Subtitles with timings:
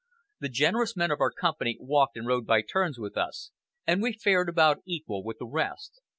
[0.39, 3.51] The generous men of our company walked and rode by turns with us,
[3.85, 6.01] and we fared about equal with the rest.